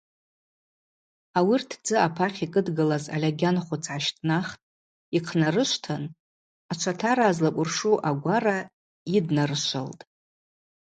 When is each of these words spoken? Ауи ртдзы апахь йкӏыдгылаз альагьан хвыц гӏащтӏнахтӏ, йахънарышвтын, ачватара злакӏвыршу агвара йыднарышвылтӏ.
Ауи 1.37 1.55
ртдзы 1.61 1.95
апахь 2.05 2.39
йкӏыдгылаз 2.45 3.05
альагьан 3.15 3.57
хвыц 3.65 3.85
гӏащтӏнахтӏ, 3.89 4.65
йахънарышвтын, 5.15 6.03
ачватара 6.71 7.27
злакӏвыршу 7.35 7.95
агвара 8.09 8.57
йыднарышвылтӏ. 9.13 10.03